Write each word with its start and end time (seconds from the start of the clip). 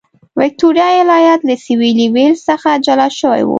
ویکټوریا 0.39 0.87
ایالت 0.95 1.41
له 1.47 1.55
سوېلي 1.65 2.07
ویلز 2.13 2.39
څخه 2.49 2.69
جلا 2.85 3.07
شوی 3.19 3.41
و. 3.45 3.49